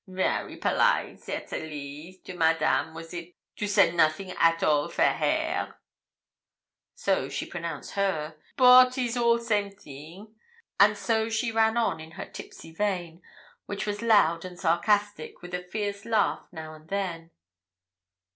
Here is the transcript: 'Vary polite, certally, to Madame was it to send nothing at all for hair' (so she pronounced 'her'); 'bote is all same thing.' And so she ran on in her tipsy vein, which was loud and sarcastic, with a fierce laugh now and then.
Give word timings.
'Vary 0.07 0.57
polite, 0.57 1.19
certally, 1.19 2.19
to 2.25 2.33
Madame 2.33 2.95
was 2.95 3.13
it 3.13 3.35
to 3.55 3.67
send 3.67 3.95
nothing 3.95 4.31
at 4.31 4.63
all 4.63 4.89
for 4.89 5.03
hair' 5.03 5.79
(so 6.95 7.29
she 7.29 7.45
pronounced 7.45 7.91
'her'); 7.91 8.33
'bote 8.57 8.97
is 8.97 9.15
all 9.15 9.37
same 9.37 9.69
thing.' 9.69 10.33
And 10.79 10.97
so 10.97 11.29
she 11.29 11.51
ran 11.51 11.77
on 11.77 11.99
in 11.99 12.13
her 12.13 12.25
tipsy 12.25 12.71
vein, 12.71 13.21
which 13.67 13.85
was 13.85 14.01
loud 14.01 14.43
and 14.43 14.59
sarcastic, 14.59 15.43
with 15.43 15.53
a 15.53 15.61
fierce 15.61 16.03
laugh 16.03 16.47
now 16.51 16.73
and 16.73 16.89
then. 16.89 17.29